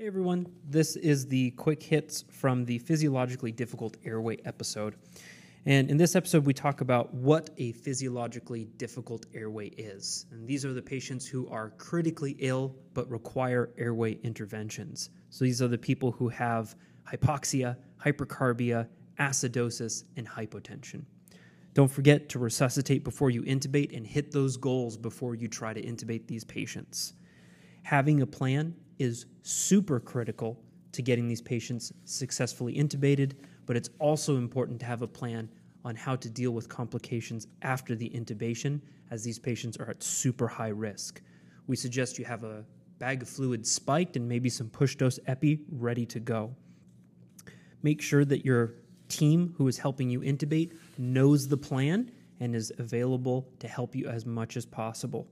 [0.00, 4.94] Hey everyone, this is the quick hits from the physiologically difficult airway episode.
[5.66, 10.24] And in this episode, we talk about what a physiologically difficult airway is.
[10.30, 15.10] And these are the patients who are critically ill but require airway interventions.
[15.28, 16.76] So these are the people who have
[17.06, 18.88] hypoxia, hypercarbia,
[19.18, 21.04] acidosis, and hypotension.
[21.74, 25.82] Don't forget to resuscitate before you intubate and hit those goals before you try to
[25.82, 27.12] intubate these patients.
[27.82, 30.62] Having a plan is super critical
[30.92, 33.32] to getting these patients successfully intubated,
[33.66, 35.48] but it's also important to have a plan
[35.84, 40.46] on how to deal with complications after the intubation, as these patients are at super
[40.46, 41.22] high risk.
[41.66, 42.64] We suggest you have a
[42.98, 46.54] bag of fluid spiked and maybe some push dose epi ready to go.
[47.82, 48.74] Make sure that your
[49.08, 52.10] team who is helping you intubate knows the plan
[52.40, 55.26] and is available to help you as much as possible.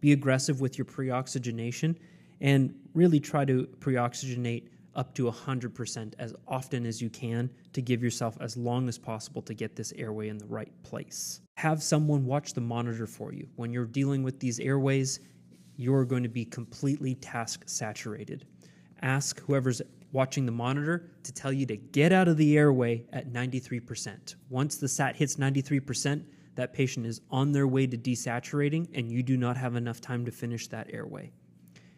[0.00, 1.96] Be aggressive with your pre oxygenation
[2.40, 8.02] and really try to pre-oxygenate up to 100% as often as you can to give
[8.02, 11.40] yourself as long as possible to get this airway in the right place.
[11.56, 13.48] Have someone watch the monitor for you.
[13.56, 15.20] When you're dealing with these airways,
[15.76, 18.46] you're going to be completely task saturated.
[19.02, 19.82] Ask whoever's
[20.12, 24.36] watching the monitor to tell you to get out of the airway at 93%.
[24.48, 29.24] Once the SAT hits 93%, that patient is on their way to desaturating and you
[29.24, 31.32] do not have enough time to finish that airway.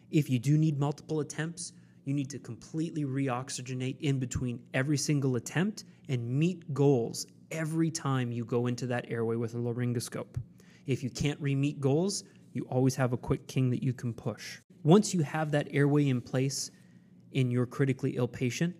[0.09, 1.73] If you do need multiple attempts,
[2.05, 8.31] you need to completely reoxygenate in between every single attempt and meet goals every time
[8.31, 10.37] you go into that airway with a laryngoscope.
[10.85, 14.59] If you can't re-meet goals, you always have a quick king that you can push.
[14.83, 16.71] Once you have that airway in place
[17.33, 18.73] in your critically ill patient,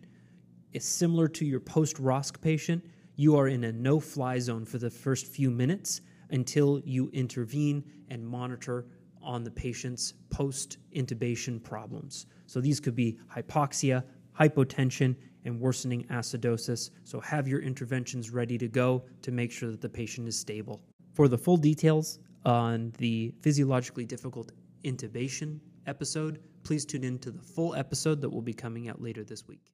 [0.71, 2.85] it's similar to your post ROSC patient.
[3.17, 7.83] You are in a no fly zone for the first few minutes until you intervene
[8.09, 8.85] and monitor
[9.27, 12.27] on the patient's post intubation problems.
[12.45, 14.03] So these could be hypoxia,
[14.39, 16.91] hypotension, and worsening acidosis.
[17.03, 20.81] So have your interventions ready to go to make sure that the patient is stable.
[21.13, 24.53] For the full details on the physiologically difficult
[24.85, 29.25] intubation episode, please tune in to the full episode that will be coming out later
[29.25, 29.73] this week.